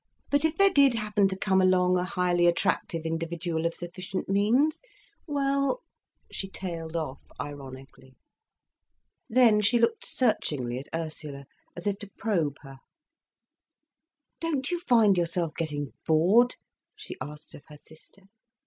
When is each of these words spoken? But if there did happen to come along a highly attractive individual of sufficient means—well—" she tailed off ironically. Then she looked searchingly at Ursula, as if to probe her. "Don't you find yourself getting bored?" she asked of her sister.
But 0.31 0.43
if 0.43 0.57
there 0.57 0.73
did 0.73 0.95
happen 0.95 1.27
to 1.27 1.37
come 1.37 1.61
along 1.61 1.95
a 1.95 2.03
highly 2.03 2.47
attractive 2.47 3.05
individual 3.05 3.67
of 3.67 3.75
sufficient 3.75 4.27
means—well—" 4.27 5.83
she 6.31 6.49
tailed 6.49 6.95
off 6.95 7.19
ironically. 7.39 8.15
Then 9.29 9.61
she 9.61 9.77
looked 9.77 10.07
searchingly 10.07 10.79
at 10.79 10.87
Ursula, 10.91 11.45
as 11.77 11.85
if 11.85 11.99
to 11.99 12.09
probe 12.17 12.57
her. 12.61 12.77
"Don't 14.39 14.71
you 14.71 14.79
find 14.79 15.19
yourself 15.19 15.53
getting 15.55 15.93
bored?" 16.07 16.55
she 16.95 17.15
asked 17.21 17.53
of 17.53 17.61
her 17.67 17.77
sister. 17.77 18.23